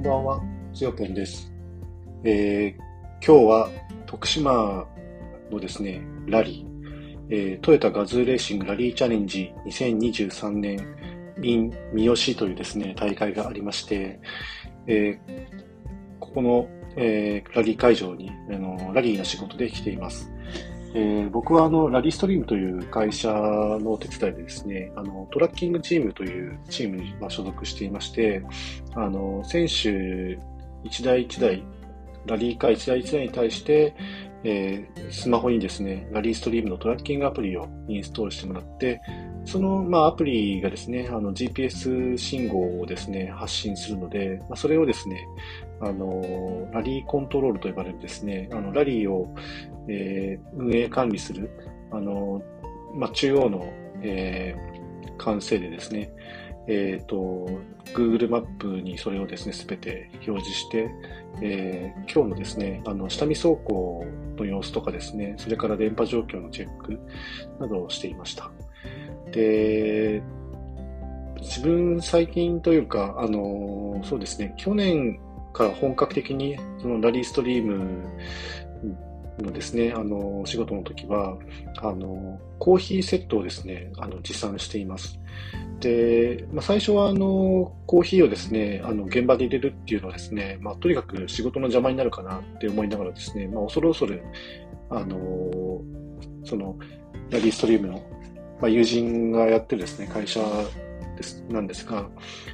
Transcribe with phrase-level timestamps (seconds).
[0.00, 0.40] んばんは、
[0.72, 1.52] つよぽんです。
[2.24, 3.70] えー、今日は
[4.06, 4.86] 徳島
[5.50, 10.78] のですね、ラリー、えー、トヨタガズーレーシングラリーチャレンジ2023年
[11.42, 14.18] in 三好というですね、大会がありまして、
[14.86, 20.32] えー、ここの、えー、ラリー会場にあのラリーの仕事で来ています。
[20.92, 28.42] えー、僕はあのラリーストリームという会社のお手伝いでですね、あのトラッキングチームというチームに所属していまして、
[28.94, 30.38] あの選手
[30.82, 31.62] 一台一台、
[32.26, 33.94] ラリーカー一台一台に対して、
[34.44, 39.00] えー、スマホにですね、ラリーストリームのトラッキングアプリをインストールしてもらって、
[39.44, 45.26] その、まあ、アプリがですね、あの GPS 信号をですね、発信するので、まあ、それをですね、
[45.80, 49.34] あの、ラリーコントロールと呼ばれるですね、あの、ラリーを、
[49.88, 51.50] えー、運営管理する、
[51.90, 52.42] あの、
[52.94, 53.72] まあ、中央の、
[54.02, 56.12] えー、管制でですね、
[56.70, 57.48] えっ、ー、と、
[57.94, 60.88] Google マップにそれをですね、すべて表示して、
[61.42, 67.00] えー、今日のですね、あの、下見走行の様子とかですね、それから電波状況のチェック
[67.58, 68.52] などをしていました。
[69.32, 70.22] で、
[71.40, 75.18] 自分最近というか、あの、そうですね、去年
[75.52, 78.04] から本格的にそのラリーストリーム
[79.42, 81.36] のですね、あの、仕事の時は、
[81.78, 85.18] あの、コーヒーセットをですね、あの、持参しています。
[85.80, 94.22] で、まあ、最初はあの、コーヒーをですね、あの、現場で入れるっていうのはですね、まあ、とにかく仕事の邪魔になるかなって思いながらですね、まあ、恐る恐る、
[94.90, 95.82] あの、
[96.44, 96.76] その、
[97.30, 98.02] ラリーストリームの
[98.60, 100.40] まあ、友人がやってるですね、会社
[101.16, 102.08] ですなんですが、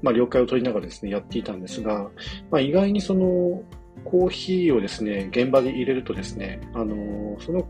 [0.00, 2.10] まあ、了解を取りながらですね、やっていたんですが、
[2.50, 3.62] まあ、意外にその、
[4.04, 7.66] コーヒーをですね、現場で入れるとですね、あの、その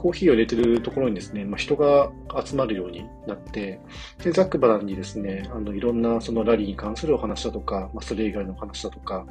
[0.00, 2.10] コーヒーを入れてるところにですね、まあ、人が
[2.42, 3.80] 集まるようになって、
[4.24, 9.26] で、ざっくばらんにですね、あの、いろんなそのラリーに関するお話だとか、まあ、それ以外の話だとか、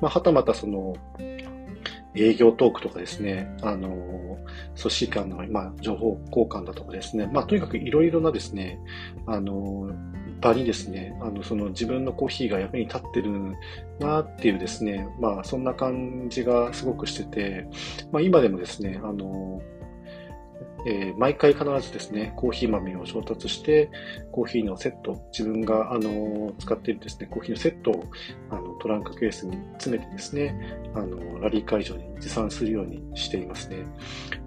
[0.00, 0.94] まあ、はたまたその、
[2.14, 8.78] 営業トークとかですね、あの、組織間の、まあ、情報交換だとかですね、まあ、とにかくいろいろなですね、
[9.26, 9.90] あの、
[10.40, 13.56] 場にですね、あの、その自分のコーヒーが役に立ってる
[13.98, 17.66] なっていうですね、まあ、そんな感じがすごくしてて、
[18.12, 19.60] まあ、今でもですね、あの、
[20.86, 23.90] えー、毎回必ずですね、コーヒー豆を調達して、
[24.32, 28.04] コーヒーのセット、自分が、あの、使っているですね、コーヒーのセットを、
[28.50, 30.56] あの、トランクケースに詰めてですね、
[30.94, 33.84] あの、ラリー会場に持参するようにしていますね。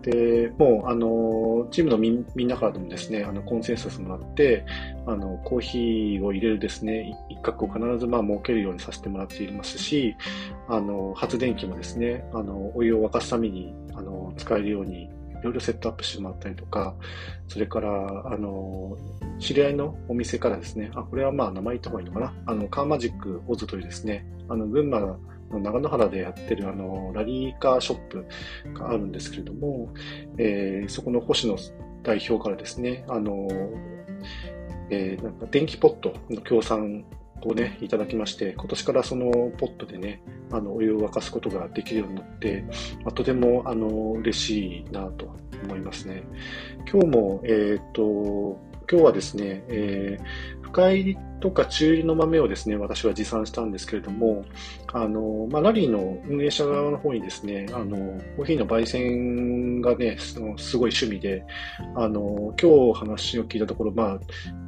[0.01, 4.65] で、もう、あの、チームのみみんなからでもですね、あの、コンセンサスもらって、
[5.07, 10.15] あの、コーヒーを入れるですね、一角を必ず、まあ、設けるようにさせてもらっていますし、
[10.67, 15.09] あの、発電機もですね、あの、お湯を沸かすために、あの、使えるように
[15.45, 16.95] ろいろセットアップしてもらったりとか、
[17.47, 17.89] それから、
[18.27, 18.97] あの、
[19.39, 25.19] 知り合いのお店からですね、あ、これはまあ名前言った方がいいのかな、あの、カーマジックオズというですね、あの、群馬の
[25.51, 28.25] 長野原でやってるあの、ラリーカーショップ
[28.73, 29.93] があるんですけれども、
[30.37, 31.55] えー、そこの星野
[32.03, 33.47] 代表からですね、あの、
[34.89, 37.05] えー、なんか電気ポットの協賛
[37.45, 42.65] をね、いただきまして、今年からそのポットでね、あの、お湯を沸かすことができるようになって、
[43.03, 43.87] まあ、とても、あの、
[44.19, 46.23] 嬉しいなと思いますね。
[46.91, 54.45] 今日も、えっ、と、今日はですね、えー、深入りとか中入りの豆をですね、私は持参したんですけれども、
[54.93, 57.97] あの、まあ、ラリーの運営者側の方にですね、あの、
[58.37, 60.47] コーヒーの焙煎がね、すご
[60.87, 61.43] い趣味で、
[61.95, 64.19] あの、今日話を聞いたところ、まあ、やっ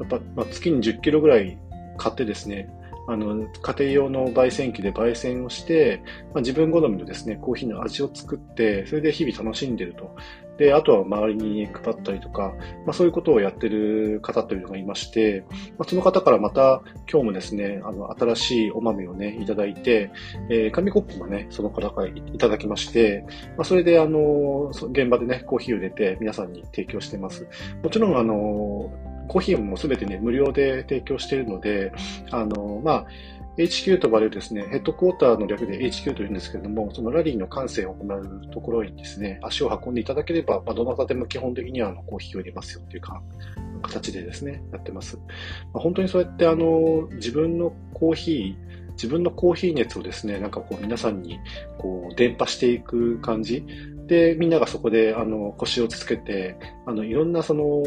[0.09, 1.57] ぱ、まあ、月に10キロぐらい
[1.97, 2.69] 買ってですね、
[3.09, 6.01] あの、家庭用の焙煎機で焙煎をして、
[6.33, 10.13] まあ、自分好みのですね、コーヒーの味を作って、それで日々楽しんでると。
[10.57, 12.53] で、あとは周りに配ったりとか、
[12.85, 15.45] まあ、そういうことをやってる方というのがいまして、
[15.77, 20.11] まあ、その方からまた今日もですね、あの、新しいお豆をね、いただいて、
[20.49, 23.23] えー、紙コップもね、その方からいただきまして、
[23.55, 27.47] まあ、それであの、現場でね、コーヒーを入れて皆さんに提供してます。
[27.83, 28.91] もちろんあの、
[29.27, 31.91] コーヒーもすべてね、無料で提供しているので、
[32.31, 33.07] あの、まあ、
[33.57, 43.21] HQ と呼ばれるですね、ヘッドクォーターの略で HQ というんですけれども、そのラリーの感染を行うところにですね、足を運んでいただければ、まあ、どなたでも基本的にはあのコーヒーを入れますよっていうか、
[43.81, 45.17] 形でですね、やってます。
[45.17, 45.23] ま
[45.75, 51.39] あ、本当にそうやってあの、自分のコーヒー、自分のコーヒー熱をですね、なんかこう皆さんに
[51.79, 53.65] こう伝播していく感じ
[54.07, 57.83] で、みんながそこであの腰をつけて、あのいろんなその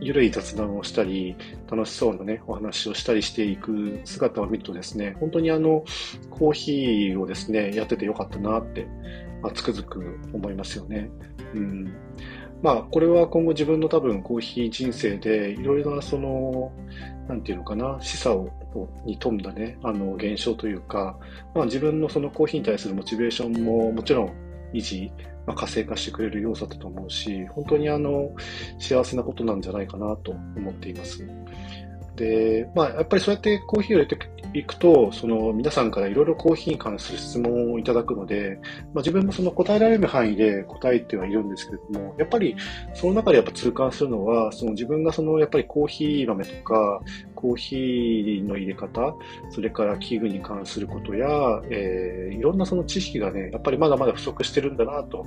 [0.00, 1.36] ゆるい雑談をしたり、
[1.70, 5.84] 楽しそうなね、お話をしたりしていく姿を見るとですね、本当にあの、
[6.30, 8.86] コーヒーをですね、やっててよかったなって、
[9.42, 11.10] まあ、つくづく思いますよね。
[11.54, 11.92] うん。
[12.62, 16.72] まあ、これは今後自分の多分コーヒー人生でいろいろなその、
[17.28, 18.50] なんていうのかな、示唆を
[19.04, 21.18] に富んだね、あの、現象というか、
[21.54, 25.12] まあ自分のそのコーヒーに対するモチベーションももちろん維持、
[25.46, 28.30] まあ、活性化してくれる要素だと思うし、本当にあの、
[28.78, 31.26] 幸せなことなんじゃないかなと思っています。
[32.18, 34.18] で、まあ、やっぱりそうやってコーヒーを入れて
[34.52, 38.58] いくと、その皆さんからいろいろコーヒーに関する質問をいただくので、
[38.92, 42.56] まあ、自分もその答えられる範囲で答えてはいるんですけれども、やっぱり
[42.94, 47.00] その中でやっぱ痛感するのは、その自分がそのやっぱりコーヒー豆とか、
[47.38, 49.14] コーヒーの入れ方、
[49.50, 51.28] それから器具に関することや、
[51.70, 55.24] えー、いろんなその知識がね、やっぱりまだまだ不足してるんだなと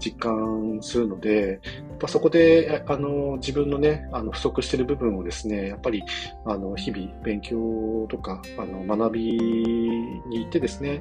[0.00, 6.02] 実感するので、やっぱそこで、あの、自分のね、あの、不足してる部分をですね、やっぱり、
[6.44, 10.94] あの、日々勉強とか、あの、学びに行ってですね、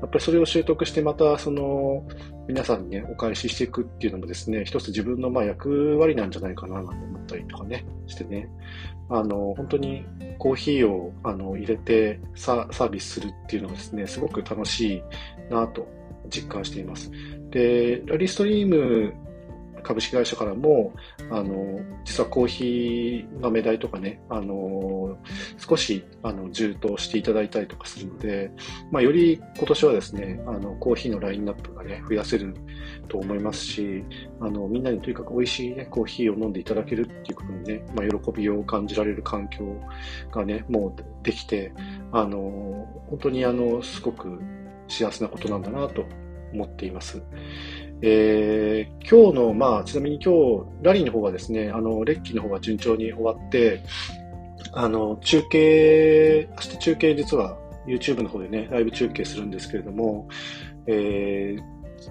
[0.00, 2.02] やっぱりそれを習得してまた、その、
[2.48, 8.48] 皆さんにね、お返ししていくっていうのもですね、一つ自分のま役割なんじゃないかななんて思ったりとかね、してね、
[9.10, 10.06] あの、本当に
[10.38, 15.02] コーヒーをあの入れてサービスするっていうのがですね、すごく楽しい
[15.50, 15.86] なと
[16.30, 17.10] 実感しています。
[17.50, 19.12] で、ラリストリーム
[19.88, 20.92] 株式会社からも、
[21.30, 25.16] あの、実はコーヒー豆代とかね、あの、
[25.56, 28.50] 少し、あの、充当していただいたりとかするので、
[28.92, 32.54] まあ、より今年はですね、あの、コーヒーのラインナップがね、増やせる
[33.08, 34.04] と思いますし、
[34.40, 39.64] あの、みんなにとにかく美味しいね、コーヒーを飲んでいただけるっていうことにね、まあ、喜びを感じられる環境
[40.30, 41.72] がね、もうできて、
[42.12, 44.38] あの、本当にあの、すごく
[44.86, 46.04] 幸せなことなんだなと
[46.52, 47.22] 思っています。
[48.00, 53.82] えー、今日の、まあ、ちなみに今日、ラリーの方はですね、あの、レッキーの方が順調に終わって、
[54.72, 60.28] あの、中継、明日中継実は YouTube の方でね、ライブ中継するんですけれども、
[60.86, 61.62] えー、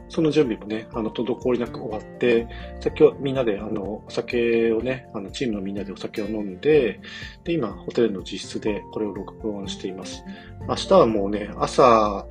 [0.10, 2.48] その準備もね、あの、滞りなく終わって、
[2.82, 7.00] さっきはみんなで、あの、お酒をね、あの、チームのみんなでお酒を飲んで、
[7.44, 10.24] で、今、ホテルの実質でこれを録音しています。
[10.68, 12.26] 明日はもうね、朝、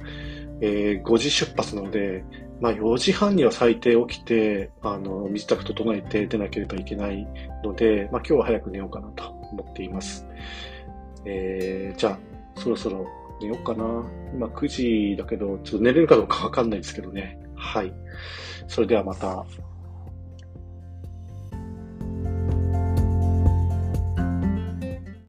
[0.61, 2.25] えー、5時出発なので、
[2.61, 7.27] まあ4時半には最低起きて、あの、水たく整えて出なければいけない
[7.63, 10.27] ので、まあ今日は早く寝ようかなと思っています。
[11.25, 13.07] えー、じゃあ、そろそろ
[13.41, 13.85] 寝ようかな。
[14.33, 17.39] 今9時だけど、ちょっと寝れるかどうかわかんないですけどね。
[17.55, 17.93] はい。
[18.69, 19.45] それではまた。